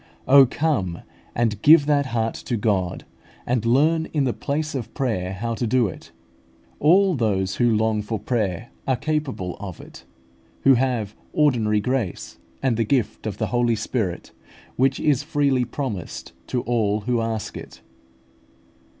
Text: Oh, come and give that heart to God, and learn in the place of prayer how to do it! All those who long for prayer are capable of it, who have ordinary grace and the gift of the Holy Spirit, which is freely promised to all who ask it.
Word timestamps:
Oh, 0.27 0.47
come 0.47 1.03
and 1.35 1.61
give 1.61 1.85
that 1.85 2.07
heart 2.07 2.33
to 2.33 2.57
God, 2.57 3.05
and 3.45 3.63
learn 3.67 4.07
in 4.13 4.23
the 4.23 4.33
place 4.33 4.73
of 4.73 4.91
prayer 4.95 5.33
how 5.33 5.53
to 5.53 5.67
do 5.67 5.85
it! 5.85 6.11
All 6.79 7.13
those 7.13 7.57
who 7.57 7.69
long 7.69 8.01
for 8.01 8.17
prayer 8.17 8.71
are 8.87 8.95
capable 8.95 9.55
of 9.59 9.79
it, 9.79 10.03
who 10.61 10.73
have 10.73 11.15
ordinary 11.33 11.81
grace 11.81 12.39
and 12.63 12.77
the 12.77 12.83
gift 12.83 13.27
of 13.27 13.37
the 13.37 13.47
Holy 13.53 13.75
Spirit, 13.75 14.31
which 14.75 14.99
is 14.99 15.21
freely 15.21 15.65
promised 15.65 16.33
to 16.47 16.61
all 16.63 17.01
who 17.01 17.21
ask 17.21 17.55
it. 17.55 17.81